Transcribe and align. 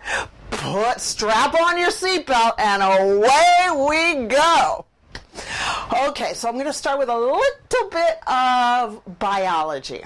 put 0.50 1.00
strap 1.00 1.54
on 1.54 1.78
your 1.78 1.90
seatbelt, 1.90 2.54
and 2.58 2.82
away 2.82 3.68
we 3.88 4.26
go. 4.26 4.86
Okay, 6.08 6.34
so 6.34 6.48
I'm 6.48 6.54
going 6.54 6.66
to 6.66 6.72
start 6.72 6.98
with 6.98 7.10
a 7.10 7.16
little 7.16 7.90
bit 7.92 8.28
of 8.28 9.00
biology. 9.20 10.02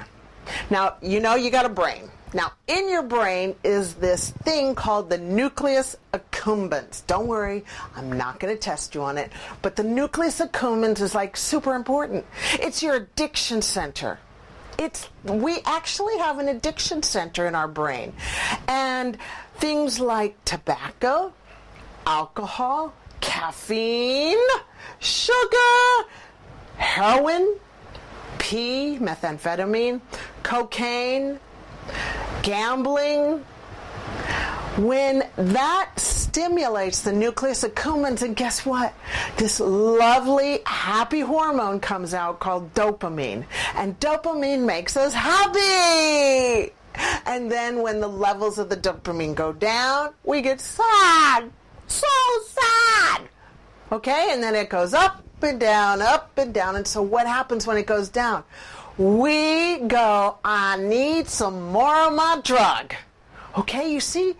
Now, 0.71 0.97
you 1.03 1.21
know 1.21 1.35
you 1.35 1.51
got 1.51 1.67
a 1.67 1.71
brain. 1.71 2.11
Now, 2.35 2.53
in 2.67 2.89
your 2.89 3.03
brain 3.03 3.55
is 3.63 3.95
this 3.95 4.31
thing 4.31 4.75
called 4.75 5.11
the 5.11 5.19
nucleus 5.19 5.97
accumbens. 6.15 7.07
Don't 7.07 7.27
worry, 7.27 7.65
I'm 7.95 8.11
not 8.11 8.41
going 8.41 8.55
to 8.55 8.59
test 8.59 8.95
you 8.95 9.03
on 9.03 9.19
it, 9.19 9.31
but 9.61 9.77
the 9.77 9.83
nucleus 9.83 10.41
accumbens 10.41 11.01
is 11.01 11.15
like 11.15 11.37
super 11.37 11.75
important. 11.75 12.25
It's 12.55 12.83
your 12.83 12.95
addiction 12.95 13.61
center. 13.61 14.19
It's 14.79 15.11
we 15.25 15.59
actually 15.67 16.17
have 16.19 16.39
an 16.39 16.49
addiction 16.49 17.03
center 17.03 17.47
in 17.47 17.55
our 17.55 17.69
brain. 17.69 18.15
And 18.67 19.19
things 19.57 20.01
like 20.01 20.43
tobacco, 20.47 21.35
alcohol, 22.07 22.95
caffeine, 23.21 24.39
sugar, 24.99 26.09
heroin, 26.77 27.57
Methamphetamine, 28.53 30.01
cocaine, 30.43 31.39
gambling. 32.43 33.45
When 34.79 35.25
that 35.37 35.91
stimulates 35.99 37.03
the 37.03 37.13
nucleus 37.13 37.63
accumbens, 37.63 38.23
and 38.23 38.35
guess 38.35 38.65
what? 38.65 38.95
This 39.37 39.61
lovely, 39.61 40.61
happy 40.65 41.21
hormone 41.21 41.81
comes 41.81 42.15
out 42.15 42.41
called 42.41 42.73
dopamine. 42.73 43.45
And 43.75 43.99
dopamine 44.01 44.65
makes 44.65 44.97
us 44.97 45.13
happy. 45.13 46.73
And 47.27 47.51
then 47.51 47.83
when 47.83 48.01
the 48.01 48.09
levels 48.09 48.59
of 48.59 48.69
the 48.69 48.77
dopamine 48.77 49.35
go 49.35 49.53
down, 49.53 50.15
we 50.25 50.41
get 50.41 50.61
sad. 50.61 51.51
So 51.87 52.07
sad. 52.47 53.29
Okay? 53.91 54.29
And 54.31 54.43
then 54.43 54.55
it 54.55 54.71
goes 54.71 54.95
up 54.95 55.22
and 55.43 55.59
down, 55.59 56.03
up 56.03 56.37
and 56.37 56.53
down. 56.53 56.77
And 56.77 56.87
so 56.87 57.03
what 57.03 57.27
happens 57.27 57.67
when 57.67 57.77
it 57.77 57.87
goes 57.87 58.09
down? 58.09 58.45
We 58.99 59.79
go, 59.79 60.39
I 60.45 60.77
need 60.77 61.29
some 61.29 61.73
more 61.73 61.97
of 62.07 62.13
my 62.13 62.41
drug. 62.45 62.95
Okay, 63.57 63.93
you 63.93 64.01
see, 64.01 64.35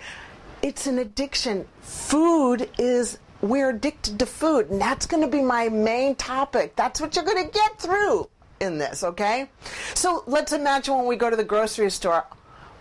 it's 0.63 0.87
an 0.87 0.99
addiction. 0.99 1.67
Food 1.81 2.69
is, 2.79 3.19
we're 3.41 3.71
addicted 3.71 4.19
to 4.19 4.27
food. 4.27 4.71
And 4.71 4.81
that's 4.81 5.07
going 5.07 5.23
to 5.23 5.29
be 5.29 5.43
my 5.43 5.69
main 5.69 6.15
topic. 6.15 6.77
That's 6.77 7.01
what 7.01 7.17
you're 7.17 7.25
going 7.25 7.45
to 7.45 7.51
get 7.51 7.79
through 7.79 8.29
in 8.61 8.79
this, 8.79 9.03
okay? 9.03 9.49
So 9.95 10.23
let's 10.27 10.53
imagine 10.53 10.97
when 10.97 11.07
we 11.07 11.17
go 11.17 11.31
to 11.31 11.37
the 11.37 11.45
grocery 11.45 11.91
store. 11.91 12.25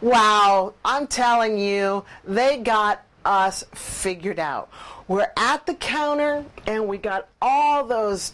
Wow, 0.02 0.74
I'm 0.84 1.08
telling 1.08 1.58
you, 1.58 2.04
they 2.24 2.58
got 2.58 3.04
us 3.26 3.64
figured 3.74 4.40
out. 4.40 4.70
We're 5.08 5.32
at 5.38 5.66
the 5.66 5.74
counter 5.76 6.46
and 6.68 6.88
we 6.88 6.98
got 6.98 7.28
all 7.42 7.86
those 7.86 8.34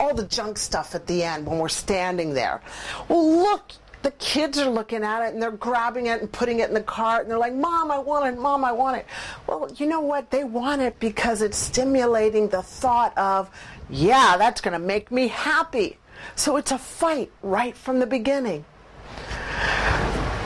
all 0.00 0.14
the 0.14 0.24
junk 0.24 0.56
stuff 0.56 0.94
at 0.94 1.06
the 1.06 1.22
end 1.22 1.46
when 1.46 1.58
we're 1.58 1.68
standing 1.68 2.32
there. 2.32 2.62
Well, 3.08 3.42
look, 3.42 3.72
the 4.02 4.10
kids 4.12 4.58
are 4.58 4.68
looking 4.68 5.04
at 5.04 5.26
it 5.26 5.34
and 5.34 5.42
they're 5.42 5.50
grabbing 5.50 6.06
it 6.06 6.20
and 6.20 6.30
putting 6.30 6.60
it 6.60 6.68
in 6.68 6.74
the 6.74 6.82
cart 6.82 7.22
and 7.22 7.30
they're 7.30 7.38
like, 7.38 7.54
Mom, 7.54 7.90
I 7.90 7.98
want 7.98 8.26
it, 8.26 8.38
Mom, 8.38 8.64
I 8.64 8.72
want 8.72 8.96
it. 8.96 9.06
Well, 9.46 9.70
you 9.76 9.86
know 9.86 10.00
what? 10.00 10.30
They 10.30 10.44
want 10.44 10.82
it 10.82 10.98
because 10.98 11.42
it's 11.42 11.56
stimulating 11.56 12.48
the 12.48 12.62
thought 12.62 13.16
of, 13.16 13.50
yeah, 13.88 14.36
that's 14.38 14.60
going 14.60 14.72
to 14.72 14.78
make 14.78 15.10
me 15.10 15.28
happy. 15.28 15.98
So 16.34 16.56
it's 16.56 16.72
a 16.72 16.78
fight 16.78 17.30
right 17.42 17.76
from 17.76 18.00
the 18.00 18.06
beginning. 18.06 18.64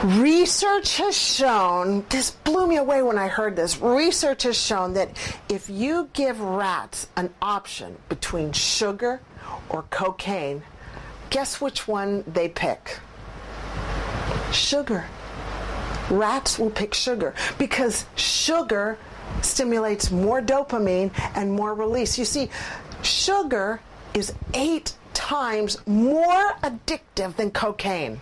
Research 0.07 0.95
has 0.99 1.17
shown, 1.17 2.05
this 2.07 2.31
blew 2.31 2.65
me 2.65 2.77
away 2.77 3.01
when 3.01 3.17
I 3.17 3.27
heard 3.27 3.57
this. 3.57 3.77
Research 3.81 4.43
has 4.43 4.57
shown 4.57 4.93
that 4.93 5.09
if 5.49 5.69
you 5.69 6.07
give 6.13 6.39
rats 6.39 7.09
an 7.17 7.33
option 7.41 7.97
between 8.07 8.53
sugar 8.53 9.19
or 9.67 9.83
cocaine, 9.89 10.63
guess 11.29 11.59
which 11.59 11.89
one 11.89 12.23
they 12.25 12.47
pick? 12.47 12.99
Sugar. 14.53 15.03
Rats 16.09 16.57
will 16.57 16.69
pick 16.69 16.93
sugar 16.93 17.35
because 17.57 18.05
sugar 18.15 18.97
stimulates 19.41 20.09
more 20.09 20.41
dopamine 20.41 21.11
and 21.35 21.51
more 21.51 21.73
release. 21.73 22.17
You 22.17 22.23
see, 22.23 22.49
sugar 23.01 23.81
is 24.13 24.31
eight 24.53 24.93
times 25.13 25.85
more 25.85 26.53
addictive 26.63 27.35
than 27.35 27.51
cocaine. 27.51 28.21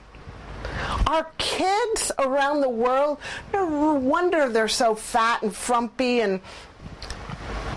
Our 1.07 1.27
kids 1.37 2.11
around 2.17 2.61
the 2.61 2.69
world, 2.69 3.19
no 3.53 3.93
wonder 3.93 4.49
they're 4.49 4.67
so 4.67 4.95
fat 4.95 5.43
and 5.43 5.55
frumpy 5.55 6.21
and 6.21 6.41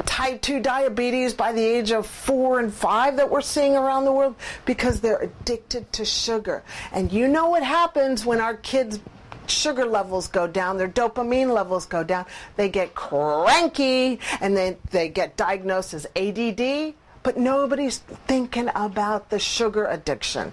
type 0.07 0.41
2 0.41 0.61
diabetes 0.61 1.35
by 1.35 1.53
the 1.53 1.63
age 1.63 1.93
of 1.93 2.07
four 2.07 2.59
and 2.59 2.73
five 2.73 3.17
that 3.17 3.31
we're 3.31 3.41
seeing 3.43 3.77
around 3.77 4.05
the 4.05 4.13
world 4.13 4.35
because 4.65 5.01
they're 5.01 5.19
addicted 5.23 5.93
to 5.93 6.05
sugar. 6.05 6.63
And 6.91 7.13
you 7.13 7.29
know 7.29 7.51
what 7.51 7.63
happens 7.63 8.25
when 8.25 8.41
our 8.41 8.57
kids 8.57 8.99
sugar 9.47 9.85
levels 9.85 10.27
go 10.27 10.47
down, 10.47 10.77
their 10.79 10.89
dopamine 10.89 11.53
levels 11.55 11.87
go 11.87 12.03
down, 12.03 12.27
they 12.57 12.69
get 12.69 12.95
cranky 12.95 14.21
and 14.41 14.57
then 14.57 14.77
they 14.91 15.09
get 15.09 15.37
diagnosed 15.37 15.95
as 15.95 16.07
ADD, 16.17 16.95
but 17.23 17.37
nobody's 17.37 17.99
thinking 17.99 18.71
about 18.75 19.31
the 19.31 19.39
sugar 19.39 19.87
addiction. 19.87 20.53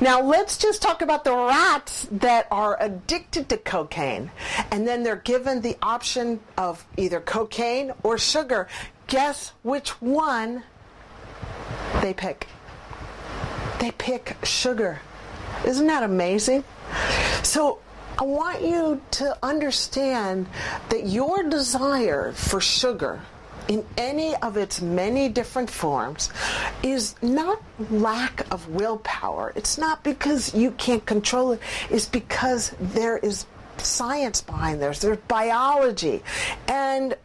Now, 0.00 0.20
let's 0.20 0.58
just 0.58 0.82
talk 0.82 1.02
about 1.02 1.24
the 1.24 1.34
rats 1.34 2.08
that 2.10 2.46
are 2.50 2.76
addicted 2.80 3.48
to 3.50 3.56
cocaine 3.56 4.30
and 4.70 4.86
then 4.86 5.02
they're 5.02 5.16
given 5.16 5.60
the 5.60 5.76
option 5.82 6.40
of 6.56 6.84
either 6.96 7.20
cocaine 7.20 7.92
or 8.02 8.18
sugar. 8.18 8.68
Guess 9.06 9.52
which 9.62 10.00
one 10.00 10.64
they 12.00 12.14
pick? 12.14 12.46
They 13.78 13.90
pick 13.92 14.36
sugar. 14.42 15.00
Isn't 15.64 15.86
that 15.86 16.02
amazing? 16.02 16.64
So, 17.42 17.78
I 18.16 18.22
want 18.22 18.62
you 18.62 19.00
to 19.12 19.36
understand 19.42 20.46
that 20.88 21.06
your 21.06 21.42
desire 21.42 22.32
for 22.32 22.60
sugar 22.60 23.20
in 23.68 23.84
any 23.96 24.36
of 24.36 24.56
its 24.56 24.80
many 24.80 25.28
different 25.28 25.70
forms 25.70 26.30
is 26.82 27.14
not 27.22 27.62
lack 27.90 28.46
of 28.52 28.68
willpower. 28.68 29.52
It's 29.56 29.78
not 29.78 30.02
because 30.04 30.54
you 30.54 30.72
can't 30.72 31.04
control 31.06 31.52
it. 31.52 31.60
It's 31.90 32.06
because 32.06 32.74
there 32.78 33.18
is 33.18 33.46
science 33.78 34.40
behind 34.40 34.80
this. 34.80 35.00
There's 35.00 35.18
biology. 35.28 36.22
And 36.68 37.16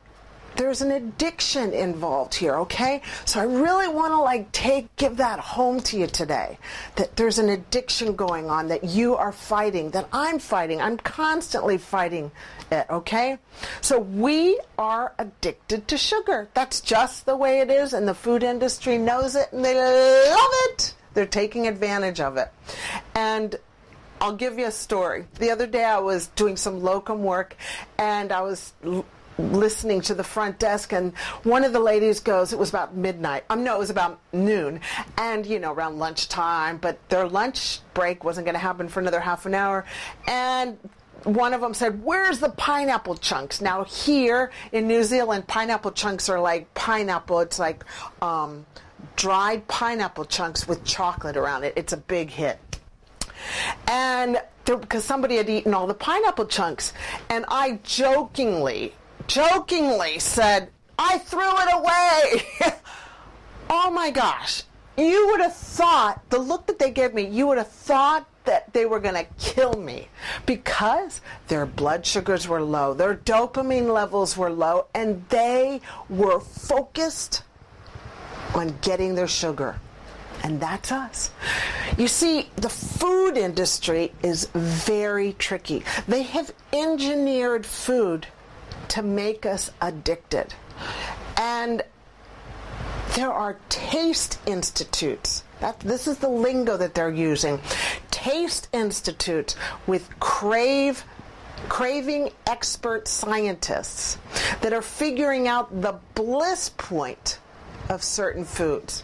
there's 0.59 0.81
an 0.81 0.91
addiction 0.91 1.71
involved 1.71 2.35
here, 2.35 2.55
okay? 2.55 3.01
So 3.23 3.39
I 3.39 3.43
really 3.43 3.87
want 3.87 4.11
to 4.11 4.19
like 4.19 4.51
take 4.51 4.93
give 4.97 5.15
that 5.15 5.39
home 5.39 5.79
to 5.83 5.97
you 5.97 6.05
today. 6.05 6.59
That 6.97 7.15
there's 7.15 7.39
an 7.39 7.47
addiction 7.47 8.13
going 8.13 8.49
on 8.49 8.67
that 8.67 8.83
you 8.83 9.15
are 9.15 9.31
fighting, 9.31 9.91
that 9.91 10.09
I'm 10.11 10.37
fighting. 10.37 10.81
I'm 10.81 10.97
constantly 10.97 11.77
fighting 11.77 12.29
it, 12.71 12.85
okay? 12.89 13.37
So 13.79 13.99
we 13.99 14.59
are 14.77 15.13
addicted 15.17 15.87
to 15.87 15.97
sugar. 15.97 16.49
That's 16.53 16.81
just 16.81 17.25
the 17.25 17.37
way 17.37 17.61
it 17.61 17.71
is 17.71 17.93
and 17.93 18.05
the 18.05 18.13
food 18.13 18.43
industry 18.43 18.97
knows 18.97 19.37
it 19.37 19.53
and 19.53 19.63
they 19.63 19.75
love 19.75 20.51
it. 20.65 20.93
They're 21.13 21.25
taking 21.25 21.67
advantage 21.67 22.19
of 22.19 22.35
it. 22.35 22.51
And 23.15 23.55
I'll 24.19 24.35
give 24.35 24.59
you 24.59 24.65
a 24.65 24.71
story. 24.71 25.25
The 25.35 25.51
other 25.51 25.67
day 25.67 25.85
I 25.85 25.99
was 25.99 26.27
doing 26.27 26.57
some 26.57 26.83
locum 26.83 27.23
work 27.23 27.55
and 27.97 28.33
I 28.33 28.41
was 28.41 28.73
listening 29.39 30.01
to 30.01 30.13
the 30.13 30.23
front 30.23 30.59
desk 30.59 30.91
and 30.91 31.15
one 31.43 31.63
of 31.63 31.71
the 31.71 31.79
ladies 31.79 32.19
goes 32.19 32.51
it 32.51 32.59
was 32.59 32.69
about 32.69 32.95
midnight 32.95 33.43
um 33.49 33.63
no 33.63 33.75
it 33.75 33.79
was 33.79 33.89
about 33.89 34.19
noon 34.33 34.79
and 35.17 35.45
you 35.45 35.59
know 35.59 35.71
around 35.71 35.97
lunchtime 35.97 36.77
but 36.77 36.97
their 37.09 37.27
lunch 37.27 37.79
break 37.93 38.23
wasn't 38.23 38.45
going 38.45 38.53
to 38.53 38.59
happen 38.59 38.89
for 38.89 38.99
another 38.99 39.19
half 39.19 39.45
an 39.45 39.55
hour 39.55 39.85
and 40.27 40.77
one 41.23 41.53
of 41.53 41.61
them 41.61 41.73
said, 41.73 42.03
Where's 42.03 42.39
the 42.39 42.49
pineapple 42.49 43.17
chunks? 43.17 43.61
Now, 43.61 43.83
here 43.83 44.51
in 44.71 44.87
New 44.87 45.03
Zealand, 45.03 45.47
pineapple 45.47 45.91
chunks 45.91 46.29
are 46.29 46.39
like 46.39 46.73
pineapple. 46.73 47.41
It's 47.41 47.59
like 47.59 47.83
um, 48.21 48.65
dried 49.15 49.67
pineapple 49.67 50.25
chunks 50.25 50.67
with 50.67 50.83
chocolate 50.85 51.37
around 51.37 51.63
it. 51.63 51.73
It's 51.75 51.93
a 51.93 51.97
big 51.97 52.29
hit. 52.29 52.79
And 53.87 54.41
because 54.65 55.03
somebody 55.03 55.37
had 55.37 55.49
eaten 55.49 55.73
all 55.73 55.87
the 55.87 55.93
pineapple 55.93 56.45
chunks. 56.45 56.93
And 57.29 57.45
I 57.47 57.79
jokingly 57.83 58.93
jokingly 59.29 60.19
said, 60.19 60.69
I 60.97 61.19
threw 61.19 61.39
it 61.41 61.69
away. 61.73 62.73
oh 63.69 63.89
my 63.91 64.11
gosh. 64.11 64.63
You 64.97 65.27
would 65.27 65.39
have 65.39 65.55
thought, 65.55 66.21
the 66.29 66.39
look 66.39 66.67
that 66.67 66.77
they 66.77 66.91
gave 66.91 67.13
me, 67.13 67.25
you 67.25 67.47
would 67.47 67.57
have 67.57 67.71
thought 67.71 68.27
that 68.43 68.73
they 68.73 68.85
were 68.85 68.99
going 68.99 69.15
to 69.15 69.25
kill 69.37 69.73
me 69.73 70.09
because 70.45 71.21
their 71.47 71.65
blood 71.65 72.05
sugars 72.05 72.47
were 72.47 72.61
low, 72.61 72.93
their 72.93 73.15
dopamine 73.15 73.93
levels 73.93 74.35
were 74.35 74.49
low, 74.49 74.87
and 74.93 75.23
they 75.29 75.79
were 76.09 76.41
focused 76.41 77.43
on 78.53 78.77
getting 78.81 79.15
their 79.15 79.27
sugar. 79.27 79.79
And 80.43 80.59
that's 80.59 80.91
us. 80.91 81.31
You 81.97 82.07
see, 82.07 82.49
the 82.55 82.69
food 82.69 83.37
industry 83.37 84.11
is 84.23 84.49
very 84.53 85.33
tricky. 85.33 85.83
They 86.07 86.23
have 86.23 86.51
engineered 86.73 87.65
food 87.65 88.27
to 88.89 89.01
make 89.01 89.45
us 89.45 89.71
addicted. 89.81 90.53
And 91.37 91.83
there 93.15 93.31
are 93.31 93.57
taste 93.69 94.39
institutes. 94.45 95.43
That, 95.59 95.79
this 95.81 96.07
is 96.07 96.19
the 96.19 96.29
lingo 96.29 96.77
that 96.77 96.93
they're 96.93 97.09
using. 97.09 97.59
Taste 98.11 98.69
institutes 98.73 99.55
with 99.87 100.19
crave 100.19 101.03
craving 101.67 102.31
expert 102.47 103.07
scientists 103.07 104.17
that 104.61 104.71
are 104.71 104.81
figuring 104.81 105.47
out 105.47 105.81
the 105.81 105.99
bliss 106.15 106.69
point 106.77 107.39
of 107.89 108.01
certain 108.01 108.45
foods. 108.45 109.03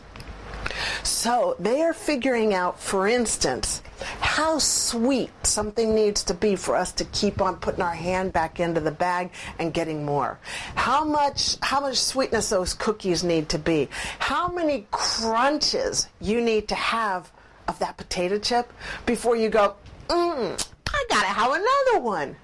So 1.03 1.55
they 1.59 1.81
are 1.81 1.93
figuring 1.93 2.53
out, 2.53 2.79
for 2.79 3.07
instance, 3.07 3.81
how 4.19 4.59
sweet 4.59 5.31
something 5.43 5.95
needs 5.95 6.23
to 6.25 6.33
be 6.33 6.55
for 6.55 6.75
us 6.75 6.91
to 6.93 7.05
keep 7.05 7.41
on 7.41 7.57
putting 7.57 7.81
our 7.81 7.93
hand 7.93 8.33
back 8.33 8.59
into 8.59 8.81
the 8.81 8.91
bag 8.91 9.31
and 9.59 9.73
getting 9.73 10.05
more. 10.05 10.39
How 10.75 11.03
much 11.03 11.57
how 11.61 11.79
much 11.81 11.97
sweetness 11.97 12.49
those 12.49 12.73
cookies 12.73 13.23
need 13.23 13.49
to 13.49 13.59
be. 13.59 13.89
How 14.19 14.47
many 14.49 14.87
crunches 14.91 16.07
you 16.19 16.41
need 16.41 16.67
to 16.69 16.75
have 16.75 17.31
of 17.67 17.79
that 17.79 17.97
potato 17.97 18.37
chip 18.37 18.71
before 19.05 19.35
you 19.35 19.49
go, 19.49 19.75
mm, 20.07 20.67
I 20.87 21.05
gotta 21.09 21.27
have 21.27 21.51
another 21.51 22.03
one. 22.03 22.35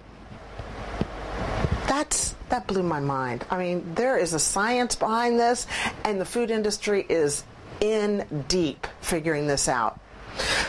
That's 1.88 2.36
that 2.50 2.68
blew 2.68 2.84
my 2.84 3.00
mind. 3.00 3.46
I 3.50 3.58
mean, 3.58 3.94
there 3.96 4.18
is 4.18 4.34
a 4.34 4.40
science 4.40 4.96
behind 4.96 5.40
this, 5.40 5.68
and 6.04 6.20
the 6.20 6.26
food 6.26 6.52
industry 6.52 7.06
is 7.08 7.44
in 7.82 8.46
deep 8.48 8.88
figuring 9.02 9.48
this 9.48 9.68
out. 9.68 10.00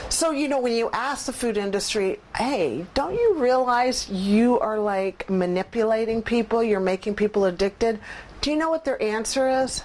So, 0.09 0.33
you 0.33 0.49
know, 0.49 0.61
when 0.61 0.73
you 0.73 0.91
ask 0.93 1.27
the 1.27 1.33
food 1.33 1.57
industry, 1.57 2.19
hey, 2.37 2.85
don't 2.95 3.15
you 3.15 3.35
realize 3.37 4.11
you 4.11 4.59
are 4.59 4.79
like 4.79 5.31
manipulating 5.31 6.23
people? 6.23 6.63
You're 6.63 6.81
making 6.81 7.15
people 7.15 7.45
addicted. 7.45 8.01
Do 8.41 8.51
you 8.51 8.57
know 8.57 8.71
what 8.71 8.85
their 8.85 9.01
answer 9.01 9.49
is? 9.49 9.85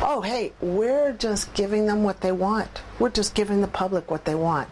Oh, 0.00 0.22
hey, 0.22 0.52
we're 0.60 1.12
just 1.12 1.52
giving 1.54 1.86
them 1.86 2.02
what 2.02 2.20
they 2.20 2.32
want. 2.32 2.82
We're 2.98 3.10
just 3.10 3.34
giving 3.34 3.60
the 3.60 3.68
public 3.68 4.10
what 4.10 4.24
they 4.24 4.34
want. 4.34 4.68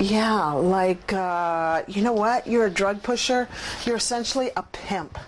Yeah, 0.00 0.52
like, 0.52 1.12
uh, 1.12 1.82
you 1.88 2.02
know 2.02 2.12
what? 2.12 2.46
You're 2.46 2.66
a 2.66 2.70
drug 2.70 3.02
pusher. 3.02 3.48
You're 3.84 3.96
essentially 3.96 4.50
a 4.56 4.62
pimp. 4.62 5.18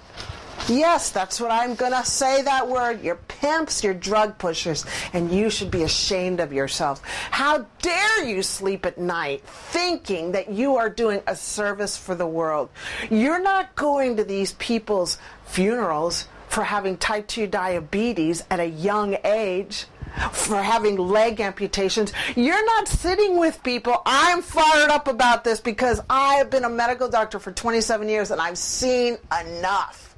Yes, 0.69 1.11
that's 1.11 1.41
what 1.41 1.51
I'm 1.51 1.75
going 1.75 1.93
to 1.93 2.05
say 2.05 2.43
that 2.43 2.69
word. 2.69 3.03
You're 3.03 3.17
pimps, 3.17 3.83
you're 3.83 3.95
drug 3.95 4.39
pushers, 4.39 4.85
and 5.13 5.33
you 5.33 5.51
should 5.51 5.71
be 5.71 5.83
ashamed 5.83 6.41
of 6.41 6.53
yourselves. 6.53 7.01
How 7.31 7.67
dare 7.83 8.25
you 8.25 8.43
sleep 8.43 8.87
at 8.87 8.99
night 8.99 9.43
thinking 9.45 10.33
that 10.33 10.51
you 10.51 10.77
are 10.77 10.89
doing 10.89 11.23
a 11.27 11.35
service 11.35 11.97
for 11.97 12.15
the 12.15 12.27
world? 12.27 12.71
You're 13.11 13.43
not 13.43 13.75
going 13.75 14.17
to 14.17 14.25
these 14.25 14.53
people's 14.55 15.19
funerals 15.47 16.29
for 16.49 16.63
having 16.63 16.97
type 16.97 17.27
2 17.29 17.47
diabetes 17.47 18.45
at 18.51 18.61
a 18.61 18.67
young 18.67 19.17
age 19.25 19.87
for 20.33 20.57
having 20.57 20.97
leg 20.97 21.41
amputations. 21.41 22.13
You're 22.37 22.65
not 22.67 22.89
sitting 22.89 23.39
with 23.39 23.63
people. 23.63 24.03
I'm 24.05 24.43
fired 24.43 24.91
up 24.91 25.09
about 25.09 25.45
this 25.45 25.61
because 25.61 26.01
I 26.11 26.35
have 26.35 26.51
been 26.51 26.65
a 26.65 26.69
medical 26.69 27.09
doctor 27.09 27.39
for 27.39 27.53
27 27.53 28.09
years 28.09 28.31
and 28.31 28.41
I've 28.41 28.59
seen 28.59 29.19
enough. 29.41 30.10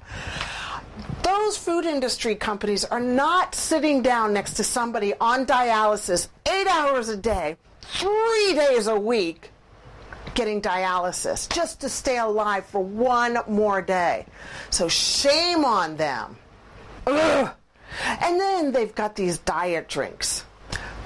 Those 1.32 1.56
food 1.56 1.86
industry 1.86 2.34
companies 2.34 2.84
are 2.84 3.00
not 3.00 3.54
sitting 3.54 4.02
down 4.02 4.34
next 4.34 4.52
to 4.54 4.64
somebody 4.64 5.14
on 5.18 5.46
dialysis 5.46 6.28
eight 6.46 6.66
hours 6.66 7.08
a 7.08 7.16
day, 7.16 7.56
three 7.80 8.52
days 8.54 8.86
a 8.86 9.00
week, 9.00 9.50
getting 10.34 10.60
dialysis 10.60 11.50
just 11.50 11.80
to 11.80 11.88
stay 11.88 12.18
alive 12.18 12.66
for 12.66 12.84
one 12.84 13.38
more 13.48 13.80
day. 13.80 14.26
So 14.68 14.88
shame 14.88 15.64
on 15.64 15.96
them. 15.96 16.36
Ugh. 17.06 17.50
And 18.20 18.38
then 18.38 18.72
they've 18.72 18.94
got 18.94 19.16
these 19.16 19.38
diet 19.38 19.88
drinks. 19.88 20.44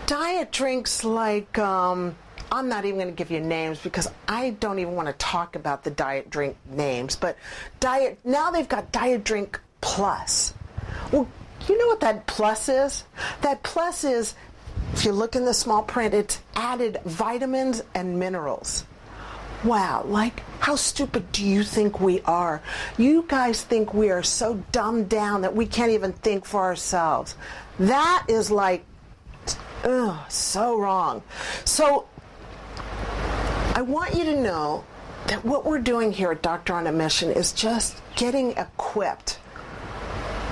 Diet 0.06 0.50
drinks 0.50 1.04
like, 1.04 1.56
um, 1.56 2.16
I'm 2.50 2.68
not 2.68 2.84
even 2.84 2.98
going 2.98 3.14
to 3.14 3.14
give 3.14 3.30
you 3.30 3.40
names 3.40 3.78
because 3.78 4.10
I 4.26 4.50
don't 4.50 4.80
even 4.80 4.96
want 4.96 5.06
to 5.06 5.14
talk 5.14 5.54
about 5.54 5.84
the 5.84 5.90
diet 5.92 6.30
drink 6.30 6.56
names, 6.68 7.14
but 7.14 7.36
diet, 7.78 8.18
now 8.24 8.50
they've 8.50 8.68
got 8.68 8.90
diet 8.90 9.22
drink 9.22 9.60
plus. 9.80 10.54
Well, 11.12 11.28
you 11.68 11.78
know 11.78 11.86
what 11.86 12.00
that 12.00 12.26
plus 12.26 12.68
is? 12.68 13.04
That 13.42 13.62
plus 13.62 14.04
is, 14.04 14.34
if 14.92 15.04
you 15.04 15.12
look 15.12 15.36
in 15.36 15.44
the 15.44 15.54
small 15.54 15.82
print, 15.82 16.14
it's 16.14 16.40
added 16.54 16.98
vitamins 17.04 17.82
and 17.94 18.18
minerals. 18.18 18.84
Wow, 19.64 20.04
like 20.06 20.42
how 20.60 20.76
stupid 20.76 21.32
do 21.32 21.44
you 21.44 21.62
think 21.64 21.98
we 21.98 22.20
are? 22.22 22.62
You 22.98 23.24
guys 23.26 23.62
think 23.62 23.94
we 23.94 24.10
are 24.10 24.22
so 24.22 24.62
dumbed 24.70 25.08
down 25.08 25.40
that 25.42 25.56
we 25.56 25.66
can't 25.66 25.90
even 25.90 26.12
think 26.12 26.44
for 26.44 26.60
ourselves. 26.60 27.34
That 27.78 28.26
is 28.28 28.50
like, 28.50 28.84
ugh, 29.82 30.30
so 30.30 30.78
wrong. 30.78 31.22
So 31.64 32.06
I 33.74 33.82
want 33.82 34.14
you 34.14 34.24
to 34.24 34.40
know 34.40 34.84
that 35.26 35.44
what 35.44 35.64
we're 35.64 35.80
doing 35.80 36.12
here 36.12 36.30
at 36.30 36.42
Doctor 36.42 36.74
on 36.74 36.86
a 36.86 36.92
Mission 36.92 37.30
is 37.30 37.52
just 37.52 38.00
getting 38.14 38.52
equipped 38.52 39.38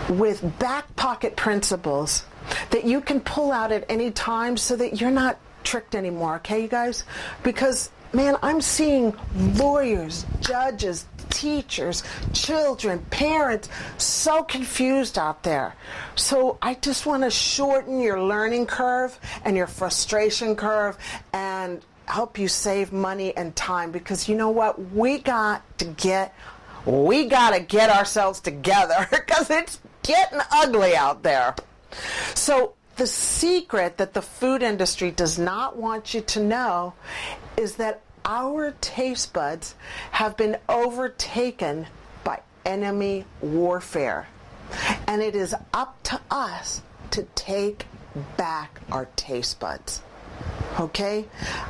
with 0.09 0.59
back 0.59 0.95
pocket 0.97 1.37
principles 1.37 2.25
that 2.71 2.85
you 2.85 3.01
can 3.01 3.21
pull 3.21 3.53
out 3.53 3.73
at 3.73 3.85
any 3.89 4.11
time 4.11 4.56
so 4.56 4.77
that 4.77 5.01
you're 5.01 5.11
not 5.11 5.39
tricked 5.62 5.95
anymore, 5.95 6.37
okay, 6.37 6.62
you 6.62 6.69
guys? 6.69 7.05
Because, 7.43 7.91
man, 8.12 8.37
I'm 8.43 8.61
seeing 8.61 9.15
lawyers, 9.56 10.27
judges, 10.41 11.06
teachers, 11.31 12.03
children, 12.33 13.01
parents 13.11 13.69
so 13.99 14.43
confused 14.43 15.19
out 15.19 15.43
there. 15.43 15.75
So 16.15 16.58
I 16.63 16.75
just 16.75 17.06
want 17.06 17.25
to 17.25 17.31
shorten 17.31 18.01
your 18.01 18.23
learning 18.23 18.67
curve 18.67 19.19
and 19.44 19.56
your 19.56 19.67
frustration 19.67 20.55
curve 20.55 20.96
and 21.32 21.82
help 22.06 22.39
you 22.39 22.49
save 22.49 22.93
money 22.93 23.34
and 23.37 23.56
time 23.56 23.91
because 23.91 24.29
you 24.29 24.37
know 24.37 24.51
what? 24.51 24.91
We 24.93 25.19
got 25.19 25.63
to 25.79 25.87
get 25.87 26.34
we 26.87 27.25
got 27.25 27.55
to 27.55 27.61
get 27.61 27.89
ourselves 27.89 28.41
together 28.41 29.08
because 29.11 29.49
it's 29.49 29.81
getting 30.05 30.41
ugly 30.53 30.94
out 30.94 31.25
there. 31.25 31.56
So, 32.34 32.75
the 32.96 33.06
secret 33.08 33.96
that 33.96 34.15
the 34.15 34.23
food 34.23 34.63
industry 34.63 35.11
does 35.11 35.37
not 35.37 35.77
want 35.77 36.15
you 36.15 36.20
to 36.20 36.41
know 36.41 36.94
is 37.56 37.75
that 37.77 38.03
our 38.25 38.70
taste 38.81 39.32
buds 39.32 39.75
have 40.13 40.37
been 40.37 40.56
overtaken 40.69 41.87
by 42.23 42.41
enemy 42.65 43.25
warfare. 43.41 44.29
And 45.08 45.23
it 45.23 45.34
is 45.34 45.55
up 45.73 46.01
to 46.05 46.20
us 46.31 46.82
to 47.11 47.25
take 47.34 47.87
back 48.37 48.81
our 48.93 49.06
taste 49.17 49.58
buds 49.58 50.03
okay? 50.78 51.26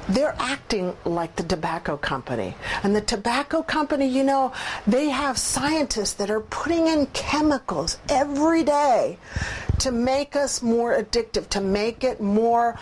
They're 0.08 0.34
acting 0.38 0.96
like 1.04 1.36
the 1.36 1.42
tobacco 1.42 1.96
company. 1.96 2.54
And 2.82 2.94
the 2.94 3.00
tobacco 3.00 3.62
company, 3.62 4.08
you 4.08 4.24
know, 4.24 4.52
they 4.86 5.08
have 5.10 5.38
scientists 5.38 6.14
that 6.14 6.30
are 6.30 6.40
putting 6.40 6.88
in 6.88 7.06
chemicals 7.06 7.98
every 8.08 8.62
day 8.62 9.18
to 9.80 9.92
make 9.92 10.36
us 10.36 10.62
more 10.62 10.96
addictive, 10.96 11.48
to 11.50 11.60
make 11.60 12.04
it 12.04 12.20
more 12.20 12.78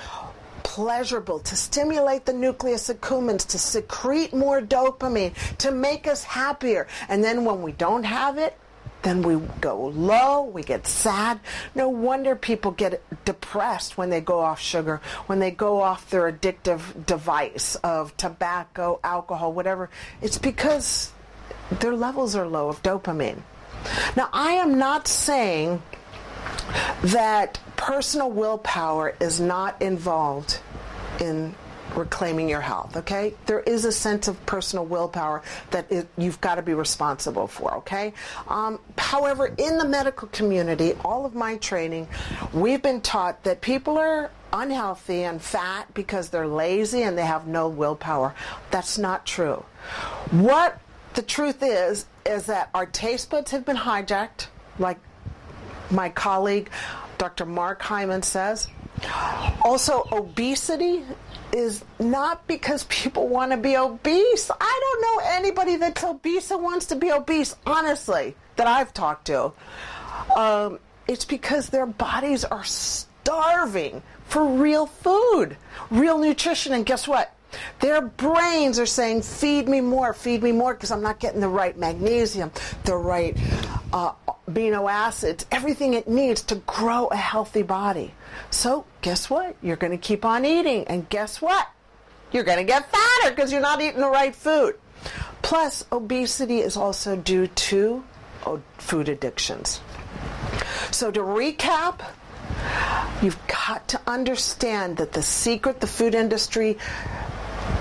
pleasurable, 0.62 1.40
to 1.40 1.56
stimulate 1.56 2.24
the 2.24 2.32
nucleus 2.32 2.88
accumbens, 2.88 3.46
to 3.48 3.58
secrete 3.58 4.32
more 4.32 4.60
dopamine, 4.60 5.34
to 5.58 5.70
make 5.70 6.06
us 6.06 6.22
happier. 6.24 6.86
And 7.08 7.22
then 7.22 7.44
when 7.44 7.62
we 7.62 7.72
don't 7.72 8.04
have 8.04 8.38
it, 8.38 8.58
then 9.02 9.22
we 9.22 9.36
go 9.60 9.88
low, 9.88 10.44
we 10.44 10.62
get 10.62 10.86
sad. 10.86 11.40
No 11.74 11.88
wonder 11.88 12.36
people 12.36 12.70
get 12.70 13.02
depressed 13.24 13.98
when 13.98 14.10
they 14.10 14.20
go 14.20 14.40
off 14.40 14.60
sugar, 14.60 15.00
when 15.26 15.38
they 15.38 15.50
go 15.50 15.80
off 15.80 16.08
their 16.10 16.30
addictive 16.30 17.06
device 17.06 17.74
of 17.76 18.16
tobacco, 18.16 19.00
alcohol, 19.02 19.52
whatever. 19.52 19.90
It's 20.20 20.38
because 20.38 21.12
their 21.80 21.94
levels 21.94 22.36
are 22.36 22.46
low 22.46 22.68
of 22.68 22.82
dopamine. 22.82 23.42
Now, 24.16 24.28
I 24.32 24.52
am 24.52 24.78
not 24.78 25.08
saying 25.08 25.82
that 27.02 27.58
personal 27.76 28.30
willpower 28.30 29.16
is 29.20 29.40
not 29.40 29.80
involved 29.82 30.60
in 31.20 31.54
reclaiming 31.94 32.48
your 32.48 32.60
health, 32.60 32.96
okay? 32.96 33.34
There 33.46 33.60
is 33.60 33.84
a 33.84 33.92
sense 33.92 34.28
of 34.28 34.44
personal 34.46 34.84
willpower 34.84 35.42
that 35.70 35.90
it, 35.90 36.08
you've 36.16 36.40
got 36.40 36.56
to 36.56 36.62
be 36.62 36.74
responsible 36.74 37.46
for, 37.46 37.74
okay? 37.76 38.12
Um, 38.48 38.78
however, 38.98 39.52
in 39.58 39.78
the 39.78 39.86
medical 39.86 40.28
community, 40.28 40.94
all 41.04 41.26
of 41.26 41.34
my 41.34 41.56
training, 41.56 42.08
we've 42.52 42.82
been 42.82 43.00
taught 43.00 43.44
that 43.44 43.60
people 43.60 43.98
are 43.98 44.30
unhealthy 44.52 45.24
and 45.24 45.40
fat 45.40 45.92
because 45.94 46.28
they're 46.28 46.46
lazy 46.46 47.02
and 47.02 47.16
they 47.16 47.24
have 47.24 47.46
no 47.46 47.68
willpower. 47.68 48.34
That's 48.70 48.98
not 48.98 49.24
true. 49.26 49.64
What 50.30 50.78
the 51.14 51.22
truth 51.22 51.62
is, 51.62 52.06
is 52.24 52.46
that 52.46 52.70
our 52.74 52.86
taste 52.86 53.30
buds 53.30 53.50
have 53.50 53.64
been 53.64 53.76
hijacked, 53.76 54.46
like 54.78 54.98
my 55.90 56.08
colleague 56.08 56.70
Dr. 57.22 57.46
Mark 57.46 57.80
Hyman 57.82 58.22
says. 58.22 58.68
Also, 59.64 60.08
obesity 60.10 61.04
is 61.52 61.84
not 61.98 62.46
because 62.46 62.84
people 62.84 63.28
want 63.28 63.52
to 63.52 63.56
be 63.56 63.76
obese. 63.76 64.50
I 64.58 64.80
don't 64.80 65.02
know 65.02 65.30
anybody 65.32 65.76
that's 65.76 66.02
obese 66.02 66.48
that 66.48 66.60
wants 66.60 66.86
to 66.86 66.96
be 66.96 67.12
obese, 67.12 67.54
honestly, 67.66 68.34
that 68.56 68.66
I've 68.66 68.94
talked 68.94 69.26
to. 69.26 69.52
Um, 70.34 70.78
it's 71.06 71.24
because 71.24 71.68
their 71.68 71.86
bodies 71.86 72.44
are 72.44 72.64
starving 72.64 74.02
for 74.26 74.44
real 74.46 74.86
food, 74.86 75.56
real 75.90 76.18
nutrition. 76.18 76.72
And 76.72 76.86
guess 76.86 77.06
what? 77.06 77.34
Their 77.80 78.00
brains 78.00 78.78
are 78.78 78.86
saying, 78.86 79.22
feed 79.22 79.68
me 79.68 79.82
more, 79.82 80.14
feed 80.14 80.42
me 80.42 80.52
more, 80.52 80.72
because 80.72 80.90
I'm 80.90 81.02
not 81.02 81.20
getting 81.20 81.40
the 81.40 81.48
right 81.48 81.76
magnesium, 81.76 82.50
the 82.84 82.96
right 82.96 83.36
uh, 83.92 84.12
amino 84.48 84.90
acids, 84.90 85.44
everything 85.50 85.92
it 85.92 86.08
needs 86.08 86.42
to 86.44 86.54
grow 86.54 87.08
a 87.08 87.16
healthy 87.16 87.62
body. 87.62 88.14
So, 88.50 88.84
guess 89.00 89.30
what? 89.30 89.56
You're 89.62 89.76
going 89.76 89.92
to 89.92 89.98
keep 89.98 90.24
on 90.24 90.44
eating. 90.44 90.86
And 90.86 91.08
guess 91.08 91.40
what? 91.40 91.68
You're 92.32 92.44
going 92.44 92.58
to 92.58 92.64
get 92.64 92.90
fatter 92.90 93.34
because 93.34 93.52
you're 93.52 93.60
not 93.60 93.80
eating 93.80 94.00
the 94.00 94.08
right 94.08 94.34
food. 94.34 94.76
Plus, 95.42 95.84
obesity 95.92 96.60
is 96.60 96.76
also 96.76 97.16
due 97.16 97.46
to 97.46 98.04
oh, 98.46 98.62
food 98.78 99.08
addictions. 99.08 99.80
So, 100.90 101.10
to 101.10 101.20
recap, 101.20 102.00
you've 103.22 103.38
got 103.46 103.88
to 103.88 104.00
understand 104.06 104.96
that 104.98 105.12
the 105.12 105.22
secret 105.22 105.80
the 105.80 105.86
food 105.86 106.14
industry 106.14 106.78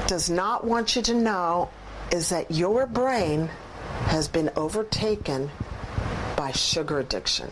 does 0.08 0.29
not 0.29 0.65
want 0.65 0.96
you 0.96 1.01
to 1.01 1.13
know 1.13 1.70
is 2.12 2.29
that 2.29 2.51
your 2.51 2.86
brain 2.86 3.50
has 4.05 4.27
been 4.27 4.51
overtaken 4.55 5.50
by 6.36 6.51
sugar 6.51 7.00
addiction. 7.00 7.51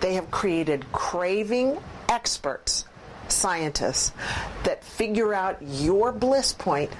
They 0.00 0.14
have 0.14 0.30
created 0.30 0.90
craving 0.92 1.78
experts, 2.12 2.84
scientists, 3.28 4.12
that 4.64 4.84
figure 4.84 5.32
out 5.32 5.56
your 5.62 6.12
bliss 6.12 6.52
point 6.52 6.90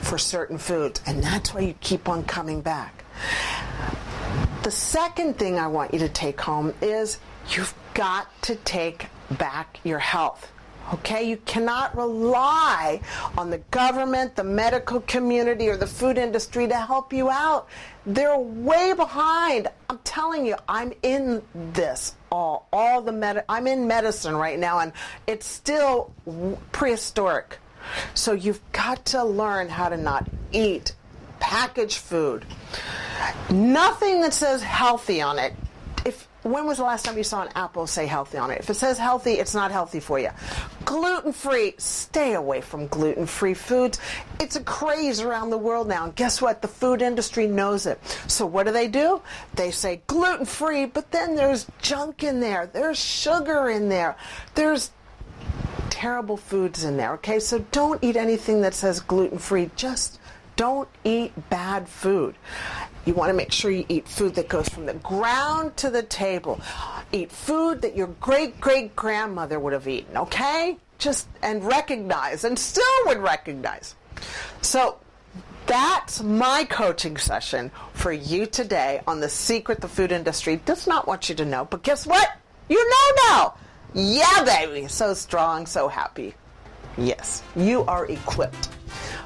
for 0.00 0.18
certain 0.18 0.58
foods, 0.58 1.00
and 1.06 1.22
that's 1.22 1.54
why 1.54 1.60
you 1.60 1.74
keep 1.80 2.08
on 2.08 2.24
coming 2.24 2.60
back. 2.60 3.04
The 4.64 4.70
second 4.72 5.38
thing 5.38 5.58
I 5.58 5.68
want 5.68 5.92
you 5.92 6.00
to 6.00 6.08
take 6.08 6.40
home 6.40 6.74
is 6.82 7.18
you've 7.50 7.72
got 7.94 8.26
to 8.42 8.56
take 8.56 9.06
back 9.30 9.78
your 9.84 10.00
health. 10.00 10.50
Okay, 10.94 11.28
you 11.28 11.36
cannot 11.38 11.94
rely 11.96 13.00
on 13.36 13.50
the 13.50 13.58
government, 13.70 14.34
the 14.36 14.44
medical 14.44 15.00
community, 15.02 15.68
or 15.68 15.76
the 15.76 15.86
food 15.86 16.16
industry 16.16 16.66
to 16.66 16.76
help 16.76 17.12
you 17.12 17.30
out. 17.30 17.68
They're 18.06 18.38
way 18.38 18.94
behind. 18.94 19.68
I'm 19.90 19.98
telling 19.98 20.46
you, 20.46 20.56
I'm 20.66 20.94
in 21.02 21.42
this 21.72 22.14
all, 22.32 22.68
all 22.72 23.02
the 23.02 23.12
med. 23.12 23.44
I'm 23.50 23.66
in 23.66 23.86
medicine 23.86 24.34
right 24.34 24.58
now, 24.58 24.78
and 24.78 24.92
it's 25.26 25.46
still 25.46 26.12
prehistoric. 26.72 27.58
So 28.14 28.32
you've 28.32 28.60
got 28.72 29.04
to 29.06 29.24
learn 29.24 29.68
how 29.68 29.90
to 29.90 29.96
not 29.96 30.26
eat 30.52 30.94
packaged 31.38 31.98
food. 31.98 32.46
Nothing 33.50 34.22
that 34.22 34.32
says 34.32 34.62
healthy 34.62 35.20
on 35.20 35.38
it 35.38 35.54
when 36.52 36.66
was 36.66 36.78
the 36.78 36.84
last 36.84 37.04
time 37.04 37.16
you 37.16 37.24
saw 37.24 37.42
an 37.42 37.48
apple 37.54 37.86
say 37.86 38.06
healthy 38.06 38.38
on 38.38 38.50
it? 38.50 38.60
If 38.60 38.70
it 38.70 38.74
says 38.74 38.98
healthy, 38.98 39.32
it's 39.32 39.54
not 39.54 39.70
healthy 39.70 40.00
for 40.00 40.18
you. 40.18 40.30
Gluten 40.84 41.32
free, 41.32 41.74
stay 41.78 42.34
away 42.34 42.60
from 42.60 42.86
gluten 42.88 43.26
free 43.26 43.54
foods. 43.54 43.98
It's 44.40 44.56
a 44.56 44.62
craze 44.62 45.20
around 45.20 45.50
the 45.50 45.58
world 45.58 45.88
now. 45.88 46.04
And 46.04 46.14
guess 46.14 46.40
what? 46.40 46.62
The 46.62 46.68
food 46.68 47.02
industry 47.02 47.46
knows 47.46 47.86
it. 47.86 48.00
So 48.26 48.46
what 48.46 48.66
do 48.66 48.72
they 48.72 48.88
do? 48.88 49.20
They 49.54 49.70
say 49.70 50.00
gluten 50.06 50.46
free, 50.46 50.86
but 50.86 51.10
then 51.10 51.34
there's 51.34 51.66
junk 51.80 52.22
in 52.22 52.40
there, 52.40 52.66
there's 52.66 52.98
sugar 52.98 53.68
in 53.68 53.88
there, 53.88 54.16
there's 54.54 54.90
terrible 55.90 56.36
foods 56.36 56.84
in 56.84 56.96
there. 56.96 57.14
Okay, 57.14 57.40
so 57.40 57.58
don't 57.72 58.02
eat 58.04 58.16
anything 58.16 58.60
that 58.62 58.74
says 58.74 59.00
gluten 59.00 59.38
free. 59.38 59.70
Just 59.76 60.20
don't 60.56 60.88
eat 61.04 61.32
bad 61.50 61.88
food. 61.88 62.34
You 63.08 63.14
want 63.14 63.30
to 63.30 63.34
make 63.34 63.52
sure 63.52 63.70
you 63.70 63.86
eat 63.88 64.06
food 64.06 64.34
that 64.34 64.50
goes 64.50 64.68
from 64.68 64.84
the 64.84 64.92
ground 64.92 65.78
to 65.78 65.88
the 65.88 66.02
table. 66.02 66.60
Eat 67.10 67.32
food 67.32 67.80
that 67.80 67.96
your 67.96 68.08
great 68.20 68.60
great 68.60 68.94
grandmother 68.94 69.58
would 69.58 69.72
have 69.72 69.88
eaten, 69.88 70.14
okay? 70.14 70.76
Just 70.98 71.26
and 71.40 71.64
recognize 71.64 72.44
and 72.44 72.58
still 72.58 72.84
would 73.06 73.16
recognize. 73.16 73.94
So 74.60 74.98
that's 75.64 76.22
my 76.22 76.66
coaching 76.68 77.16
session 77.16 77.70
for 77.94 78.12
you 78.12 78.44
today 78.44 79.00
on 79.06 79.20
the 79.20 79.30
secret 79.30 79.80
the 79.80 79.88
food 79.88 80.12
industry 80.12 80.60
does 80.66 80.86
not 80.86 81.06
want 81.06 81.30
you 81.30 81.34
to 81.36 81.46
know. 81.46 81.64
But 81.64 81.82
guess 81.82 82.06
what? 82.06 82.28
You 82.68 82.76
know 82.76 83.22
now. 83.30 83.54
Yeah, 83.94 84.44
baby. 84.44 84.86
So 84.86 85.14
strong, 85.14 85.64
so 85.64 85.88
happy. 85.88 86.34
Yes, 86.98 87.42
you 87.56 87.84
are 87.84 88.04
equipped. 88.04 88.68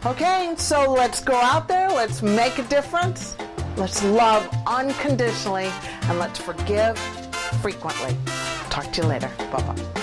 Okay, 0.04 0.54
so 0.56 0.92
let's 0.92 1.20
go 1.20 1.34
out 1.34 1.68
there, 1.68 1.88
let's 1.88 2.22
make 2.22 2.58
a 2.58 2.64
difference, 2.64 3.36
let's 3.76 4.02
love 4.04 4.48
unconditionally, 4.66 5.70
and 6.02 6.18
let's 6.18 6.38
forgive 6.38 6.98
frequently. 7.62 8.16
Talk 8.70 8.92
to 8.92 9.02
you 9.02 9.08
later. 9.08 9.30
Bye 9.50 9.62
bye. 9.62 10.02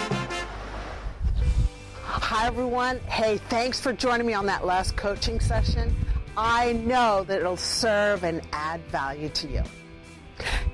Hi, 2.03 2.47
everyone. 2.47 2.99
Hey, 2.99 3.37
thanks 3.49 3.79
for 3.79 3.91
joining 3.91 4.27
me 4.27 4.33
on 4.33 4.45
that 4.45 4.65
last 4.65 4.95
coaching 4.95 5.39
session. 5.39 5.95
I 6.37 6.73
know 6.73 7.23
that 7.25 7.39
it'll 7.39 7.57
serve 7.57 8.23
and 8.23 8.41
add 8.53 8.81
value 8.85 9.29
to 9.29 9.47
you. 9.47 9.63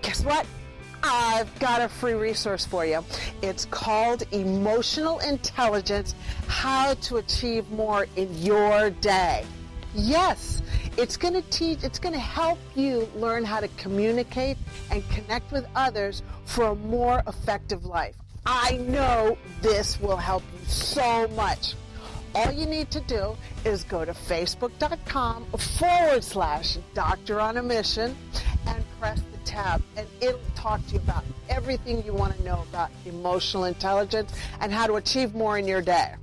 Guess 0.02 0.24
what? 0.26 0.46
I've 1.02 1.58
got 1.60 1.82
a 1.82 1.88
free 1.88 2.14
resource 2.14 2.66
for 2.66 2.86
you. 2.86 3.04
It's 3.42 3.66
called 3.66 4.24
Emotional 4.32 5.20
Intelligence 5.20 6.16
How 6.48 6.96
to 6.96 7.18
Achieve 7.18 7.70
More 7.70 8.08
in 8.16 8.36
Your 8.40 8.90
Day. 8.90 9.46
Yes, 9.94 10.62
it's 10.98 11.18
going 11.18 11.34
to 11.34 11.42
teach, 11.50 11.84
it's 11.84 12.00
going 12.00 12.14
to 12.14 12.20
help 12.20 12.58
you 12.76 13.10
learn 13.16 13.44
how 13.44 13.60
to 13.60 13.68
communicate 13.78 14.58
and 14.92 15.08
connect 15.10 15.52
with 15.52 15.66
others 15.76 16.24
for 16.46 16.66
a 16.66 16.76
more 16.76 17.22
effective 17.28 17.86
life. 17.86 18.16
I 18.46 18.78
know 18.78 19.38
this 19.62 20.00
will 20.00 20.18
help 20.18 20.44
you 20.54 20.66
so 20.68 21.28
much. 21.30 21.74
All 22.36 22.52
you 22.52 22.66
need 22.66 22.92
to 22.92 23.00
do 23.02 23.36
is 23.64 23.84
go 23.86 24.04
to 24.04 24.12
facebook.com 24.12 25.46
forward 25.46 26.24
slash 26.24 26.78
doctor 26.94 27.40
on 27.40 27.58
a 27.58 27.64
mission 27.64 28.16
and 28.68 28.84
press 29.00 29.22
the 29.32 29.38
tab 29.40 29.82
and 29.96 30.06
it'll 30.20 30.40
talk 30.54 30.86
to 30.88 30.94
you 30.94 31.00
about 31.00 31.24
everything 31.50 32.04
you 32.06 32.14
want 32.14 32.36
to 32.36 32.44
know 32.44 32.66
about 32.70 32.92
emotional 33.06 33.64
intelligence 33.64 34.34
and 34.60 34.72
how 34.72 34.86
to 34.86 34.96
achieve 34.96 35.34
more 35.34 35.58
in 35.58 35.66
your 35.66 35.82
day. 35.82 36.16